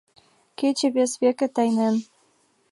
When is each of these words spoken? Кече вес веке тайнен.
Кече 0.57 0.87
вес 0.95 1.11
веке 1.21 1.47
тайнен. 1.55 1.95